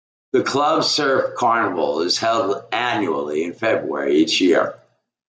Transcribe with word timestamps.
The 0.33 0.41
club 0.41 0.83
surf 0.83 1.35
carnival 1.37 2.01
is 2.01 2.17
held 2.17 2.63
annually 2.71 3.43
in 3.43 3.53
February 3.53 4.15
each 4.15 4.41
year. 4.41 4.79